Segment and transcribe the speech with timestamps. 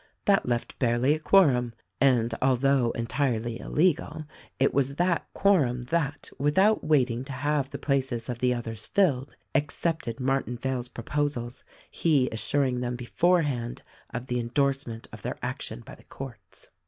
[0.25, 4.23] That left barely a quorum, (and although entirely illegal)
[4.59, 9.35] it was that quorum that, without waiting to have the places of the others filled,
[9.53, 11.63] accepted Martinvale's proposals—
[12.01, 16.71] he assuring them beforehand of the endorsement of their action by the courts.